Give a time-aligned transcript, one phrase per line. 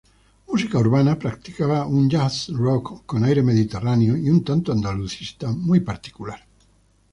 [0.51, 6.43] Música Urbana practicaba un jazz-rock, con aire mediterráneo y un tanto andalucista, muy particular.